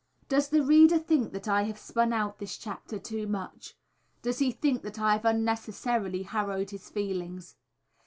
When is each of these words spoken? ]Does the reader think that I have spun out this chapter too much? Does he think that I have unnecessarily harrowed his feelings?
]Does 0.29 0.49
the 0.49 0.63
reader 0.63 0.97
think 0.97 1.31
that 1.33 1.47
I 1.47 1.61
have 1.65 1.77
spun 1.77 2.11
out 2.11 2.39
this 2.39 2.57
chapter 2.57 2.97
too 2.97 3.27
much? 3.27 3.77
Does 4.23 4.39
he 4.39 4.51
think 4.51 4.81
that 4.81 4.97
I 4.97 5.11
have 5.11 5.25
unnecessarily 5.25 6.23
harrowed 6.23 6.71
his 6.71 6.89
feelings? 6.89 7.55